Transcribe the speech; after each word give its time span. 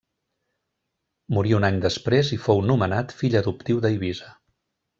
Morí 1.37 1.53
un 1.57 1.67
any 1.69 1.77
després 1.85 2.31
i 2.37 2.39
fou 2.47 2.63
nomenat 2.71 3.15
fill 3.21 3.39
adoptiu 3.43 3.85
d'Eivissa. 3.87 4.35